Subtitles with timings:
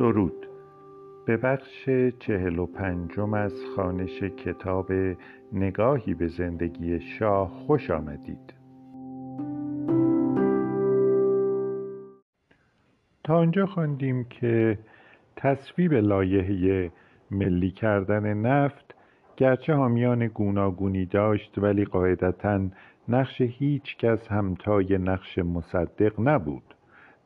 [0.00, 0.46] درود.
[1.26, 4.92] به بخش چهل و پنجم از خانش کتاب
[5.52, 8.54] نگاهی به زندگی شاه خوش آمدید.
[13.24, 14.78] تا آنجا خواندیم که
[15.36, 16.90] تصویب لایحه
[17.30, 18.94] ملی کردن نفت
[19.36, 22.60] گرچه حامیان گوناگونی داشت ولی قاعدتا
[23.08, 26.74] نقش هیچ کس همتای نقش مصدق نبود.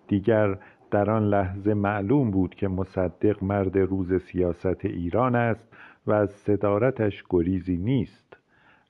[0.09, 0.59] دیگر
[0.95, 5.69] در آن لحظه معلوم بود که مصدق مرد روز سیاست ایران است
[6.07, 8.37] و از صدارتش گریزی نیست.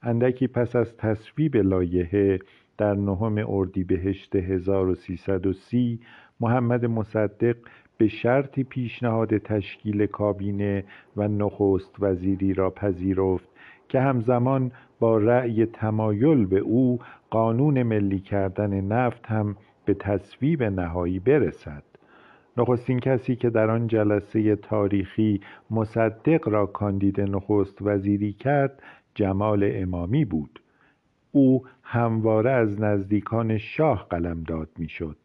[0.03, 2.39] اندکی پس از تصویب لایحه
[2.79, 6.01] در نهم اردیبهشت 1330
[6.41, 7.57] محمد مصدق
[7.99, 10.85] به شرطی پیشنهاد تشکیل کابینه
[11.17, 13.49] و نخست وزیری را پذیرفت
[13.89, 16.99] که همزمان با رأی تمایل به او
[17.31, 21.94] قانون ملی کردن نفت هم به تصویب نهایی برسد.
[22.57, 28.83] نخستین کسی که در آن جلسه تاریخی مصدق را کاندید نخست وزیری کرد
[29.15, 30.61] جمال امامی بود.
[31.33, 35.17] او همواره از نزدیکان شاه قلمداد می‌شد.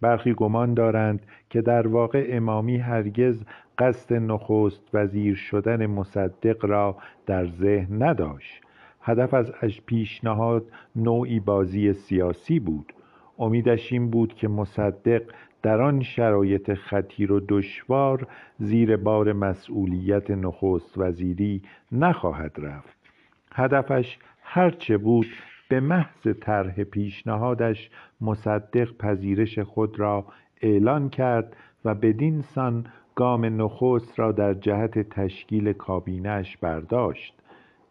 [0.00, 3.44] برخی گمان دارند که در واقع امامی هرگز
[3.78, 8.62] قصد نخست وزیر شدن مصدق را در ذهن نداشت.
[9.02, 9.52] هدف از
[9.86, 10.64] پیشنهاد
[10.96, 12.92] نوعی بازی سیاسی بود.
[13.38, 15.22] امیدش این بود که مصدق
[15.62, 18.26] در آن شرایط خطیر و دشوار
[18.58, 22.96] زیر بار مسئولیت نخست وزیری نخواهد رفت.
[23.54, 25.26] هدفش هرچه بود
[25.68, 27.90] به محض طرح پیشنهادش
[28.20, 30.26] مصدق پذیرش خود را
[30.60, 37.34] اعلان کرد و بدین سان گام نخست را در جهت تشکیل کابینش برداشت.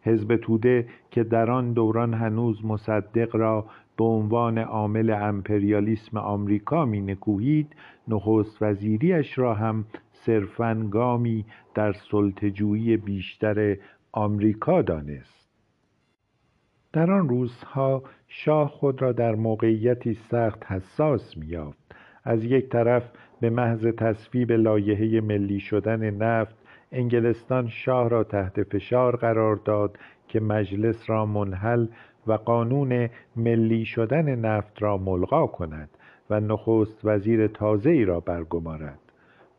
[0.02, 7.00] حزب توده که در آن دوران هنوز مصدق را به عنوان عامل امپریالیسم آمریکا می
[7.00, 7.76] نکوهید
[8.08, 13.76] نخست وزیریش را هم صرفا گامی در سلطجویی بیشتر
[14.12, 15.42] آمریکا دانست.
[16.92, 23.50] در آن روزها شاه خود را در موقعیتی سخت حساس میافت از یک طرف به
[23.50, 26.54] محض تصویب لایحه ملی شدن نفت
[26.92, 31.86] انگلستان شاه را تحت فشار قرار داد که مجلس را منحل
[32.26, 35.88] و قانون ملی شدن نفت را ملغا کند
[36.30, 37.50] و نخست وزیر
[37.84, 38.98] ای را برگمارد.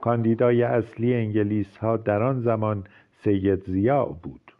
[0.01, 2.83] کاندیدای اصلی انگلیس ها در آن زمان
[3.23, 4.51] سید زیا بود.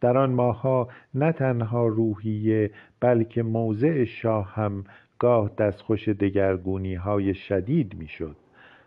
[0.00, 4.84] در آن ماهها نه تنها روحیه بلکه موضع شاه هم
[5.18, 8.36] گاه دستخوش دگرگونی های شدید می‌شد.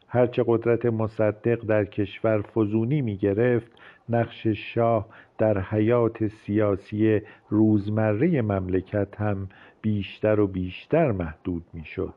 [0.07, 3.71] هرچه قدرت مصدق در کشور فزونی می گرفت
[4.09, 5.05] نقش شاه
[5.37, 9.49] در حیات سیاسی روزمره مملکت هم
[9.81, 12.13] بیشتر و بیشتر محدود می‌شد.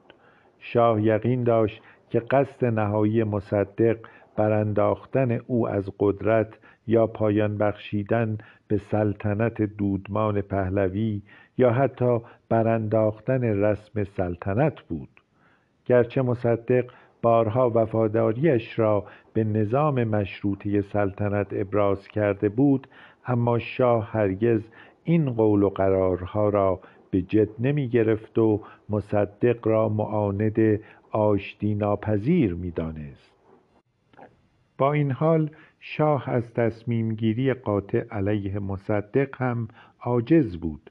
[0.59, 3.97] شاه یقین داشت که قصد نهایی مصدق
[4.37, 8.39] برانداختن او از قدرت یا پایان بخشیدن
[8.69, 11.23] به سلطنت دودمان پهلوی
[11.59, 12.19] یا حتی
[12.49, 15.09] برانداختن رسم سلطنت بود.
[15.85, 16.85] گرچه مصدق
[17.23, 22.87] بارها وفاداریش را به نظام مشروطه سلطنت ابراز کرده بود
[23.27, 24.69] اما شاه هرگز
[25.05, 26.81] این قول و قرارها را
[27.11, 30.81] به جد نمی گرفت و مصدق را معاند
[31.11, 33.33] آشتی ناپذیر می دانست.
[34.79, 39.69] با این حال شاه از تصمیم گیری قاطع علیه مصدق هم
[40.01, 40.91] عاجز بود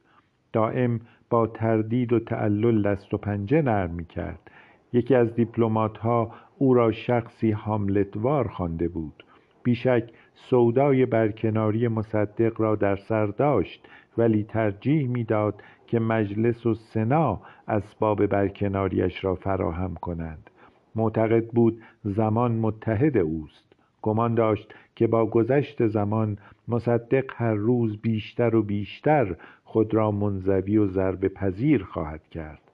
[0.53, 0.99] دائم
[1.29, 4.51] با تردید و تعلل دست و پنجه نرم می کرد
[4.93, 9.23] یکی از دیپلمات ها او را شخصی حاملتوار خوانده بود.
[9.63, 13.87] بیشک سودای برکناری مصدق را در سر داشت
[14.17, 20.49] ولی ترجیح می‌داد که مجلس و سنا اسباب برکناریش را فراهم کنند.
[20.95, 23.73] معتقد بود زمان متحد اوست.
[24.01, 26.37] گمان داشت که با گذشت زمان
[26.67, 32.66] مصدق هر روز بیشتر و بیشتر خود را منزوی و ضرب پذیر خواهد کرد.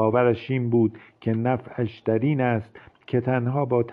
[0.00, 2.76] باورش این بود که نفعش در این است
[3.06, 3.84] که تنها با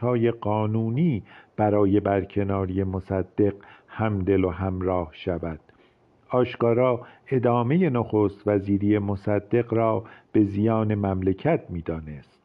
[0.00, 1.22] های قانونی
[1.56, 3.54] برای برکناری مصدق
[3.88, 5.60] همدل و همراه شود.
[6.30, 12.40] آشکارا ادامه نخست وزیری مصدق را به زیان مملکت می‌دانست.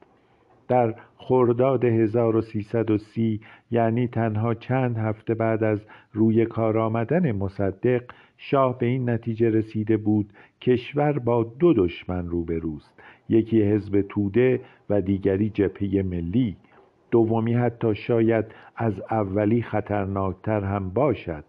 [0.67, 3.41] در خرداد 1330
[3.71, 5.79] یعنی تنها چند هفته بعد از
[6.13, 8.03] روی کار آمدن مصدق
[8.37, 12.94] شاه به این نتیجه رسیده بود کشور با دو دشمن روبروست.
[13.29, 16.57] یکی حزب توده و دیگری جبهه ملی.
[17.11, 18.45] دومی حتی شاید
[18.75, 21.43] از اولی خطرناکتر هم باشد.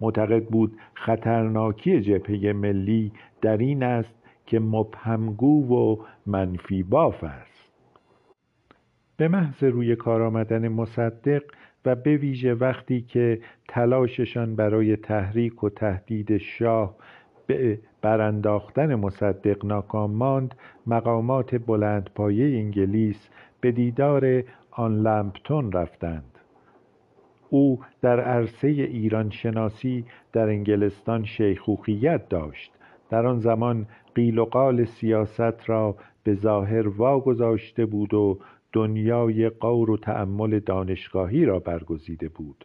[0.00, 3.12] معتقد بود خطرناکی جبهه ملی
[3.42, 4.14] در این است
[4.46, 5.96] که مبهمگو و
[6.26, 7.70] منفی باف است.
[9.16, 11.42] به محض روی کار آمدن مصدق
[11.84, 16.96] و به ویژه وقتی که تلاششان برای تحریک و تهدید شاه
[17.46, 20.54] به برانداختن مصدق ناکام ماند
[20.86, 23.28] مقامات بلندپایه انگلیس
[23.60, 26.38] به دیدار آن لمپتون رفتند.
[27.50, 32.72] او در عرصه ایران شناسی در انگلستان شیخوخیت داشت.
[33.10, 38.38] در آن زمان قیل و قال سیاست را به ظاهر واگذاشته بود و
[38.72, 42.64] دنیای قور و تأمل دانشگاهی را برگزیده بود.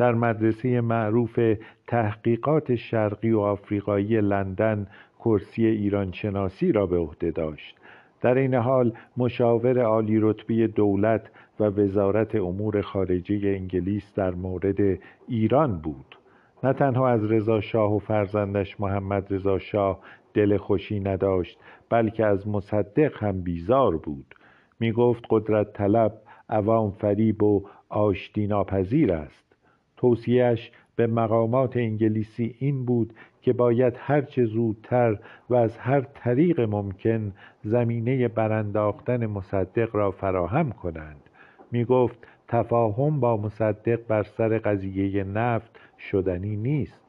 [0.00, 1.40] در مدرسه معروف
[1.86, 4.86] تحقیقات شرقی و آفریقایی لندن
[5.18, 7.76] کرسی ایران شناسی را به عهده داشت.
[8.20, 11.30] در این حال مشاور عالی رتبه دولت
[11.60, 14.98] و وزارت امور خارجه انگلیس در مورد
[15.28, 16.18] ایران بود.
[16.64, 20.00] نه تنها از رضا شاه و فرزندش محمد رضا شاه
[20.34, 21.58] دل خوشی نداشت
[21.90, 24.34] بلکه از مصدق هم بیزار بود.
[24.80, 26.12] می گفت قدرت طلب
[26.48, 29.49] عوام فریب و آشتی ناپذیر است.
[30.00, 33.12] توصیهش به مقامات انگلیسی این بود
[33.42, 35.18] که باید هرچه زودتر
[35.50, 37.32] و از هر طریق ممکن
[37.64, 41.20] زمینه برانداختن مصدق را فراهم کنند.
[41.72, 42.18] می گفت
[42.48, 45.80] تفاهم با مصدق بر سر قضیه نفت
[46.10, 47.00] شدنی نیست.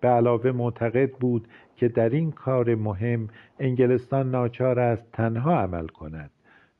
[0.00, 6.30] به علاوه معتقد بود که در این کار مهم انگلستان ناچار است تنها عمل کند.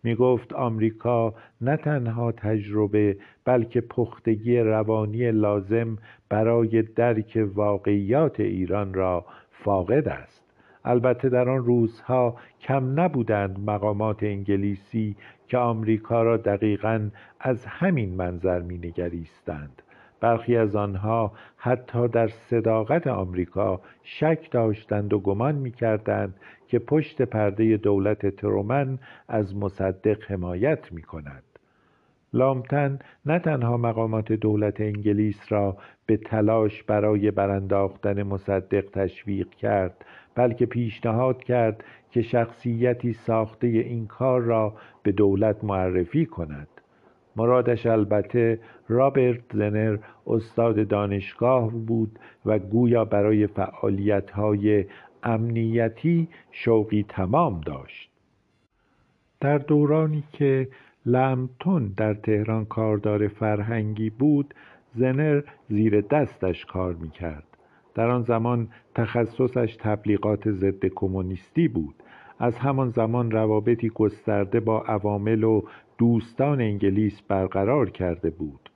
[0.02, 5.98] می گفت آمریکا نه تنها تجربه بلکه پختگی روانی لازم
[6.28, 10.44] برای درک واقعیات ایران را فاقد است.
[10.84, 15.16] البته در آن روزها کم نبودند مقامات انگلیسی
[15.48, 17.10] که آمریکا را دقیقا
[17.40, 19.82] از همین منظر می نگریستند
[20.20, 26.34] برخی از آنها حتی در صداقت آمریکا شک داشتند و گمان می‌کردند
[26.70, 31.42] که پشت پرده دولت ترومن از مصدق حمایت می کند.
[32.32, 35.76] لامتن نه تنها مقامات دولت انگلیس را
[36.06, 44.40] به تلاش برای برانداختن مصدق تشویق کرد بلکه پیشنهاد کرد که شخصیتی ساخته این کار
[44.40, 46.68] را به دولت معرفی کند
[47.36, 48.58] مرادش البته
[48.88, 54.84] رابرت زنر استاد دانشگاه بود و گویا برای فعالیت‌های
[55.22, 58.10] امنیتی شوقی تمام داشت.
[59.40, 60.68] در دورانی که
[61.06, 64.54] لمتون در تهران کاردار فرهنگی بود
[64.94, 67.44] زنر زیر دستش کار می‌کرد.
[67.94, 71.94] در آن زمان تخصصش تبلیغات ضد کمونیستی بود.
[72.38, 75.62] از همان زمان روابطی گسترده با عوامل و
[75.98, 78.70] دوستان انگلیس برقرار کرده بود.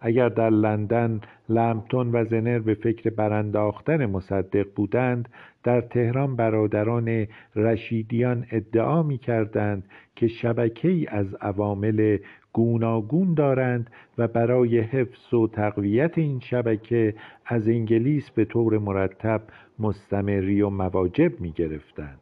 [0.00, 5.28] اگر در لندن لمپتون و زنر به فکر برانداختن مصدق بودند
[5.62, 7.26] در تهران برادران
[7.56, 9.84] رشیدیان ادعا می کردند
[10.16, 12.18] که شبکه ای از عوامل
[12.52, 17.14] گوناگون دارند و برای حفظ و تقویت این شبکه
[17.46, 19.42] از انگلیس به طور مرتب
[19.78, 22.20] مستمری و مواجب می گرفتند.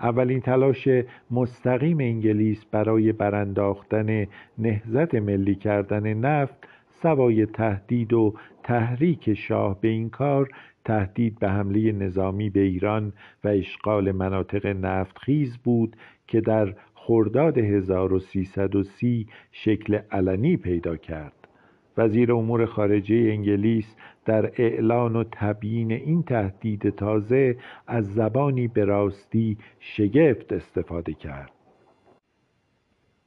[0.00, 0.88] اولین تلاش
[1.30, 4.26] مستقیم انگلیس برای برانداختن
[4.58, 6.54] نهزت ملی کردن نفت
[7.02, 10.48] سوای تهدید و تحریک شاه به این کار
[10.84, 13.12] تهدید به حمله نظامی به ایران
[13.44, 15.96] و اشغال مناطق نفتخیز بود
[16.26, 21.48] که در خرداد 1330 شکل علنی پیدا کرد.
[21.96, 27.56] وزیر امور خارجه انگلیس در اعلان و تبیین این تهدید تازه
[27.86, 31.52] از زبانی به راستی شگفت استفاده کرد.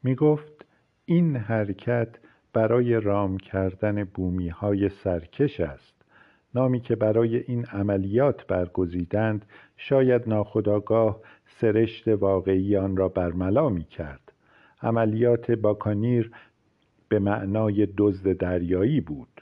[0.04, 0.66] می گفت
[1.06, 2.10] این حرکت
[2.54, 5.95] برای رام کردن بومی های سرکش است.
[6.56, 9.46] نامی که برای این عملیات برگزیدند
[9.78, 11.20] شاید ناخداگاه
[11.62, 14.32] سرشت واقعی آن را برملا می کرد
[14.82, 16.32] عملیات باکانیر
[17.10, 19.42] به معنای دزد دریایی بود.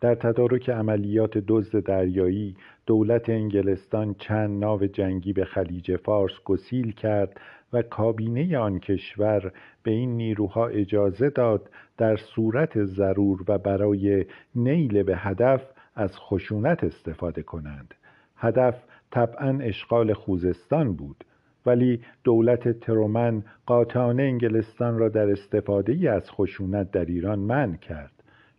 [0.00, 2.56] در تدارک عملیات دزد دریایی
[2.86, 7.40] دولت انگلستان چند ناو جنگی به خلیج فارس گسیل کرد
[7.72, 15.02] و کابینه آن کشور به این نیروها اجازه داد در صورت ضرور و برای نیل
[15.02, 17.94] به هدف از خشونت استفاده کنند.
[18.36, 21.24] هدف طبعا اشغال خوزستان بود
[21.66, 28.10] ولی دولت ترومن قاطعانه انگلستان را در استفاده از خشونت در ایران منع کرد.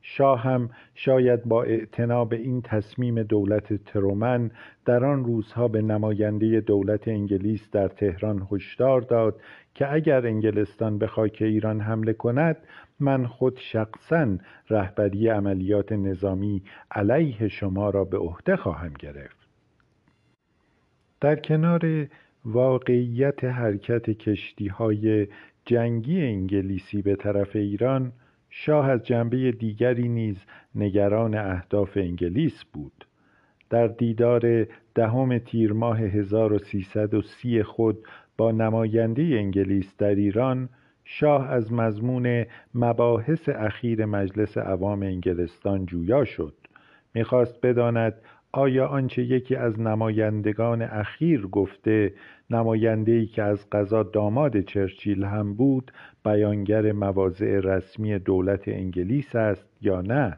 [0.08, 4.52] شاه هم شاید با اعتنا به این تصمیم دولت ترومن
[4.86, 9.42] در آن روزها به نماینده دولت انگلیس در تهران هشدار داد
[9.76, 12.58] که اگر انگلستان به خاک ایران حمله کند
[13.00, 14.38] من خود شخصا
[14.70, 19.48] رهبری عملیات نظامی علیه شما را به عهده خواهم گرفت.
[21.22, 22.08] در کنار
[22.46, 25.28] واقعیت حرکت کشتی های
[25.66, 28.12] جنگی انگلیسی به طرف ایران
[28.50, 33.06] شاه از جنبه دیگری نیز نگران اهداف انگلیس بود.
[33.70, 37.98] در دیدار دهم تیر ماه 1330 خود
[38.38, 40.70] با نماینده انگلیس در ایران
[41.06, 42.46] شاه از مضمون
[42.76, 46.54] مباحث اخیر مجلس عوام انگلستان جویا شد.
[47.14, 48.14] می‌خواست بداند
[48.52, 52.14] آیا آنچه یکی از نمایندگان اخیر گفته
[52.50, 55.92] نمایندهای که از قضا داماد چرچیل هم بود
[56.26, 60.38] بیانگر مواضع رسمی دولت انگلیس است یا نه؟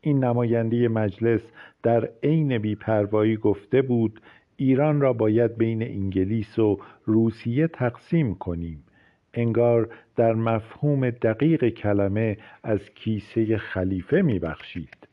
[0.00, 1.52] این نماینده مجلس
[1.82, 4.20] در عین بیپروایی گفته بود
[4.56, 8.84] ایران را باید بین انگلیس و روسیه تقسیم کنیم.
[9.34, 15.08] انگار در مفهوم دقیق کلمه از کیسه خلیفه میبخشید.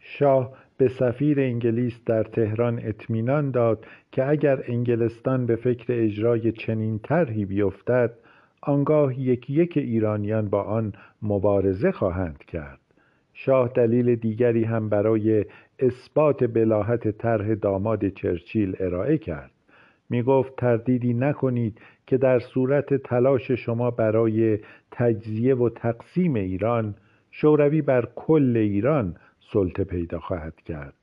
[0.00, 6.98] شاه به سفیر انگلیس در تهران اطمینان داد که اگر انگلستان به فکر اجرای چنین
[6.98, 8.14] طرحی بیفتد
[8.62, 10.92] آنگاه یکی یک ایرانیان با آن
[11.22, 12.80] مبارزه خواهند کرد.
[13.32, 15.44] شاه دلیل دیگری هم برای
[15.78, 19.50] اثبات بلاحت طرح داماد چرچیل ارائه کرد.
[20.10, 24.58] می گفت تردیدی نکنید که در صورت تلاش شما برای
[24.90, 26.94] تجزیه و تقسیم ایران
[27.30, 29.16] شوروی بر کل ایران
[29.52, 30.94] سلطه پیدا خواهد کرد.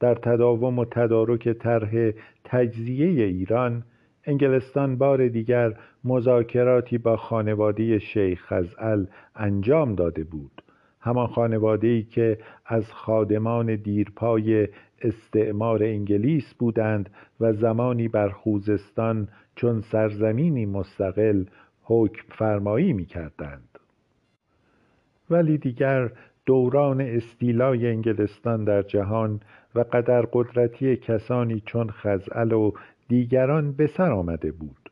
[0.00, 2.10] در تداوم و تدارک طرح
[2.44, 3.82] تجزیه ایران
[4.24, 5.74] انگلستان بار دیگر
[6.04, 9.04] مذاکراتی با خانواده شیخ خزعل
[9.36, 10.62] انجام داده بود.
[11.00, 14.68] همان خانواده ای که از خادمان دیرپای
[15.04, 21.44] استعمار انگلیس بودند و زمانی بر خوزستان چون سرزمینی مستقل
[21.82, 23.78] حکم فرمایی می کردند.
[25.30, 26.10] ولی دیگر
[26.46, 29.40] دوران استیلای انگلستان در جهان
[29.74, 32.72] و قدر قدرتی کسانی چون خزعل و
[33.08, 34.90] دیگران به سر آمده بود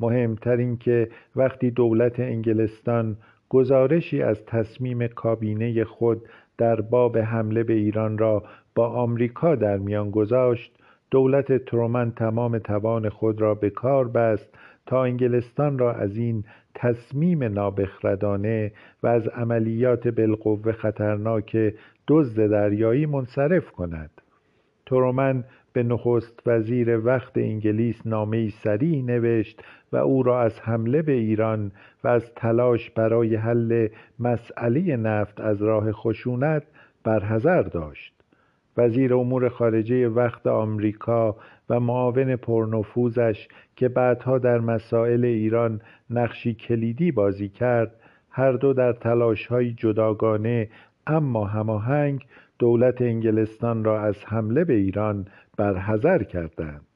[0.00, 3.16] مهمتر این که وقتی دولت انگلستان
[3.48, 6.28] گزارشی از تصمیم کابینه خود
[6.58, 10.78] در باب حمله به ایران را با آمریکا در میان گذاشت
[11.10, 17.44] دولت ترومن تمام توان خود را به کار بست تا انگلستان را از این تصمیم
[17.44, 21.74] نابخردانه و از عملیات بالقوه خطرناک
[22.08, 24.10] دزد دریایی منصرف کند.
[24.86, 29.62] ترومن به نخست وزیر وقت انگلیس نامه سریع نوشت
[29.92, 31.72] و او را از حمله به ایران
[32.04, 33.88] و از تلاش برای حل
[34.18, 36.62] مسئله نفت از راه خشونت
[37.04, 38.11] برحذر داشت.
[38.76, 41.36] وزیر امور خارجه وقت آمریکا
[41.70, 47.92] و معاون پرنفوذش که بعدها در مسائل ایران نقشی کلیدی بازی کرد
[48.30, 48.96] هر دو در
[49.48, 50.68] های جداگانه
[51.06, 52.26] اما هماهنگ
[52.58, 55.26] دولت انگلستان را از حمله به ایران
[55.56, 56.86] برحذر کردند.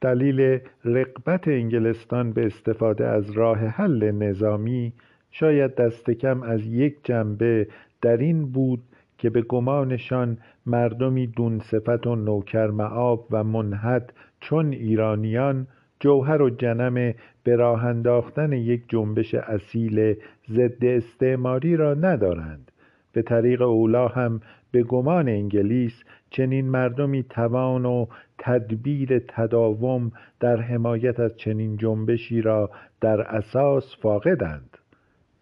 [0.00, 4.92] دلیل رقبت انگلستان به استفاده از راه حل نظامی
[5.30, 7.68] شاید دست کم از یک جنبه
[8.02, 8.82] در این بود
[9.22, 15.66] که به گمانشان مردمی دون صفت و نوکر معاب و منحد چون ایرانیان
[16.00, 17.14] جوهر و جنم
[17.44, 20.14] به راه انداختن یک جنبش اصیل
[20.50, 22.70] ضد استعماری را ندارند.
[23.12, 28.06] به طریق اولا هم به گمان انگلیس چنین مردمی توان و
[28.38, 34.78] تدبیر تداوم در حمایت از چنین جنبشی را در اساس فاقدند.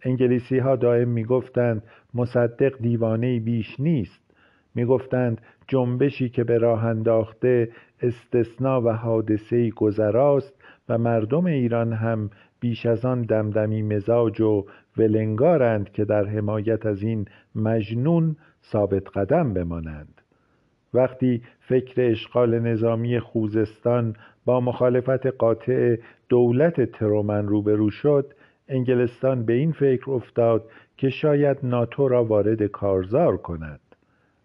[0.03, 1.83] انگلیسی ها دائم می گفتند
[2.13, 4.21] مصدق دیوانه بیش نیست.
[4.75, 7.69] می گفتند جنبشی که به راه انداخته
[8.01, 10.53] استثنا و حادثه گذراست
[10.89, 14.65] و مردم ایران هم بیش از آن دمدمی مزاج و
[14.97, 17.25] ولنگارند که در حمایت از این
[17.55, 18.35] مجنون
[18.71, 20.21] ثابت قدم بمانند.
[20.93, 24.15] وقتی فکر اشغال نظامی خوزستان
[24.45, 25.95] با مخالفت قاطع
[26.29, 28.33] دولت ترومن روبرو شد
[28.71, 33.79] انگلستان به این فکر افتاد که شاید ناتو را وارد کارزار کند.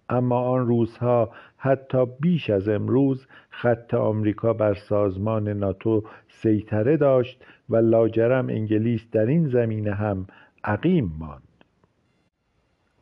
[0.09, 7.77] اما آن روزها حتی بیش از امروز خط آمریکا بر سازمان ناتو سیطره داشت و
[7.77, 10.27] لاجرم انگلیس در این زمینه هم
[10.65, 11.43] عقیم ماند.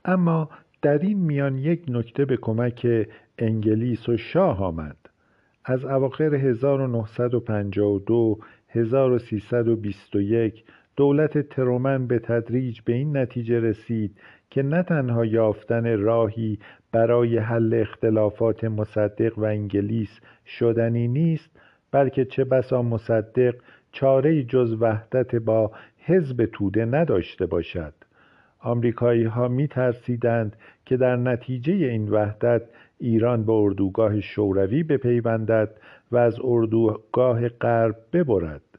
[0.05, 0.51] اما
[0.83, 3.07] در این میان یک نکته به کمک
[3.39, 4.97] انگلیس و شاه آمد.
[5.65, 8.39] از اواخر 1952
[8.69, 10.65] 1321
[10.97, 14.17] دولت ترومن به تدریج به این نتیجه رسید
[14.51, 16.59] که نه تنها یافتن راهی
[16.93, 21.51] برای حل اختلافات مصدق و انگلیس شدنی نیست
[21.91, 23.55] بلکه چه بسا مصدق
[23.93, 27.95] چاره جز وحدت با حزب توده نداشته باشد.
[28.61, 32.63] آمریکایی ها می ترسیدند که در نتیجه این وحدت
[32.99, 35.71] ایران به اردوگاه شوروی بپیوندد
[36.13, 38.74] و از اردوگاه غرب ببرد.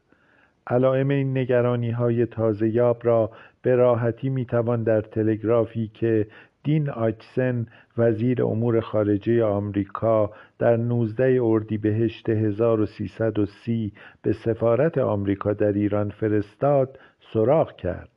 [0.66, 3.30] علائم این نگرانی های تازه یاب را
[3.62, 6.26] به راحتی می‌توان در تلگرافی که
[6.64, 7.66] دین آچسن
[7.98, 13.92] وزیر امور خارجه آمریکا در 19 اردیبهشت 1330
[14.22, 16.98] به سفارت آمریکا در ایران فرستاد
[17.32, 18.08] سراغ کرد.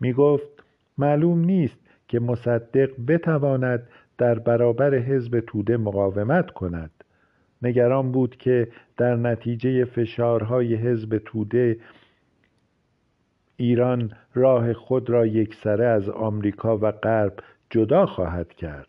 [0.00, 0.64] می گفت
[0.98, 7.01] معلوم نیست که مصدق بتواند در برابر حزب توده مقاومت کند.
[7.62, 11.76] نگران بود که در نتیجه فشارهای حزب توده
[13.56, 17.34] ایران راه خود را یکسره از آمریکا و غرب
[17.70, 18.86] جدا خواهد کرد.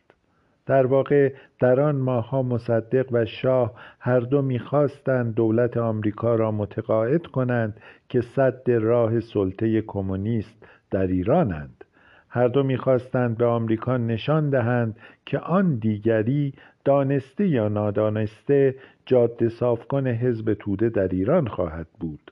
[0.65, 7.25] در واقع در آن ماهها مصدق و شاه هر دو می‌خواستند دولت آمریکا را متقاعد
[7.25, 11.83] کنند که صد راه سلطه کمونیست در ایرانند.
[12.29, 16.53] هر دو می‌خواستند به آمریکا نشان دهند که آن دیگری
[16.85, 18.75] دانسته یا نادانسته
[19.05, 22.31] جاده صافکن حزب توده در ایران خواهد بود.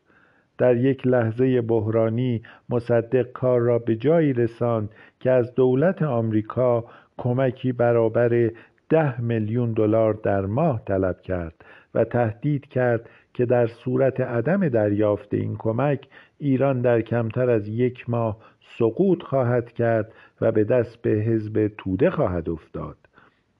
[0.57, 4.89] در یک لحظه بحرانی مصدق کار را به جایی رساند
[5.19, 6.85] که از دولت آمریکا
[7.17, 8.51] کمکی برابر
[8.89, 11.65] ده میلیون دلار در ماه طلب کرد
[11.95, 16.07] و تهدید کرد که در صورت عدم دریافت این کمک
[16.39, 18.37] ایران در کمتر از یک ماه
[18.79, 23.00] سقوط خواهد کرد و به دست به حزب توده خواهد افتاد.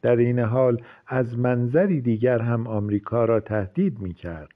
[0.01, 4.49] در این حال از منظری دیگر هم آمریکا را تهدید می کرد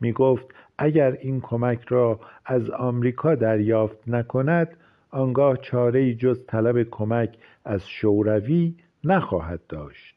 [0.00, 0.46] می گفت
[0.78, 4.76] اگر این کمک را از آمریکا دریافت نکند
[5.10, 10.14] آنگاه چاره جز طلب کمک از شوروی نخواهد داشت.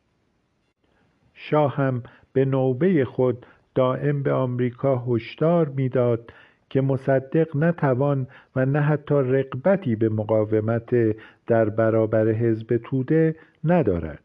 [1.33, 6.31] شاه هم به نوبه خود دائم به آمریکا هشدار می‌داد
[6.69, 11.15] که مصدق نه توان و نه حتی رقبتی به مقاومت
[11.47, 14.24] در برابر حزب توده ندارد.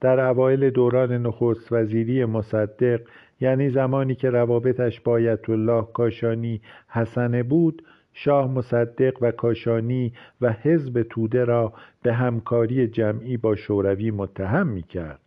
[0.00, 3.00] در اوایل دوران نخست وزیری مصدق
[3.40, 5.16] یعنی زمانی که روابطش با
[5.48, 13.36] الله کاشانی حسنه بود شاه مصدق و کاشانی و حزب توده را به همکاری جمعی
[13.36, 15.20] با شوروی متهم می کرد.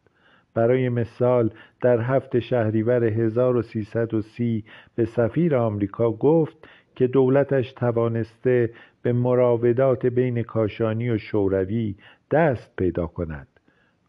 [0.54, 1.52] برای مثال
[1.82, 4.64] در هفت شهریور 1330
[4.96, 6.58] به سفیر آمریکا گفت
[6.96, 8.70] که دولتش توانسته
[9.02, 11.96] به مراودات بین کاشانی و شوروی
[12.32, 13.59] دست پیدا کند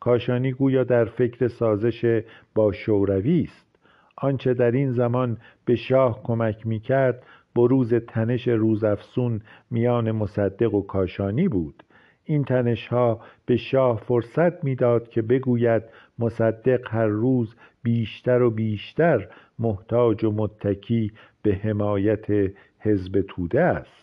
[0.00, 2.22] کاشانی گویا در فکر سازش
[2.54, 3.66] با شوروی است.
[4.16, 7.22] آنچه در این زمان به شاه کمک می کرد
[7.56, 11.82] بروز تنش روزافسون میان مصدق و کاشانی بود.
[12.24, 15.82] این تنش ها به شاه فرصت می‌داد که بگوید
[16.18, 22.26] مصدق هر روز بیشتر و بیشتر محتاج و متکی به حمایت
[22.78, 23.99] حزب توده است.